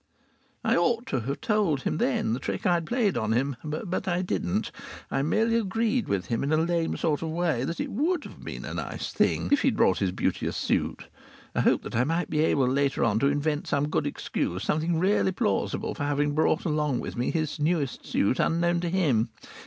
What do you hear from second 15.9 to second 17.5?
for having brought along with me